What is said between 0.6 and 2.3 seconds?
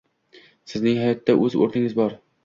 Sizning hayotda o’z o’rningiz bor